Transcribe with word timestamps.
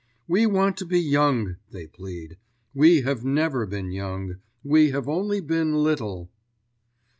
"We 0.27 0.47
want 0.47 0.77
to 0.77 0.85
be 0.85 0.99
young," 0.99 1.57
they 1.69 1.85
plead. 1.85 2.37
"We 2.73 3.01
have 3.01 3.23
never 3.23 3.67
been 3.67 3.91
young. 3.91 4.37
We 4.63 4.89
have 4.89 5.07
only 5.07 5.41
been 5.41 5.75
little." 5.75 6.31